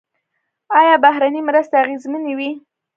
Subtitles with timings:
[0.79, 2.51] آیا بهرنۍ مرستې اغیزمنې وې؟